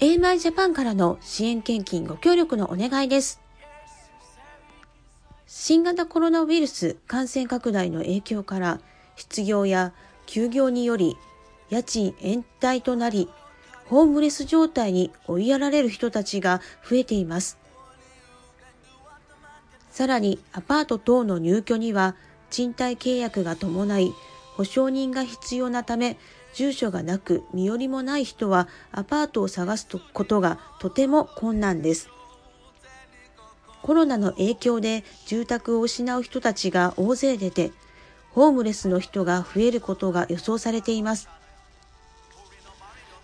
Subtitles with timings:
[0.00, 3.40] AMI ジャパンからの支援献金ご協力のお願いです。
[5.48, 8.80] 新型コロナウイルス感染拡大の影響から
[9.16, 9.92] 失業や
[10.26, 11.16] 休業により
[11.68, 13.28] 家賃延滞となり
[13.86, 17.58] ホームレス状態に追いやられる人たちが増えています。
[19.90, 22.14] さらにアパート等の入居には
[22.50, 24.12] 賃貸契約が伴い
[24.54, 26.16] 保証人が必要なため
[26.54, 32.08] 住所がなく身寄りもない人はアパートを探すことがとても困難です。
[33.82, 37.72] コロナの影響で住宅を失う人たちが大勢出て、
[38.32, 41.28] ホームレスの人が増えることが予想されています。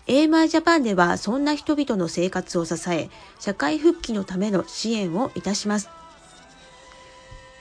[0.07, 5.89] AMI ジャパンではそんな人々の生活を支え、社会復帰のための支援をいたします。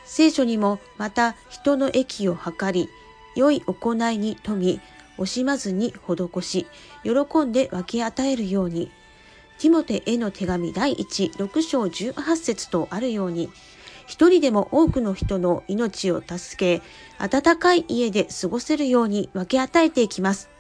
[0.05, 2.89] 聖書にもまた人の益を図り、
[3.35, 4.81] 良い行いに富み、
[5.19, 6.67] 惜しまずに施し、
[7.03, 8.91] 喜んで分け与えるように、
[9.59, 13.51] ティモテへの手紙第1、6章18節とあるように、
[14.07, 16.83] 一人でも多くの人の命を助け、
[17.19, 20.51] 温かい家で過ごせるように分け与えていきます。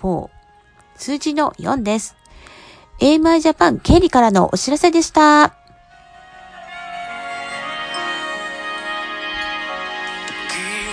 [0.02, 0.28] gbc4
[0.96, 2.16] 数字の4です。
[3.00, 5.57] AMI ジャパン経理からのお知らせでした。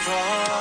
[0.06, 0.55] fall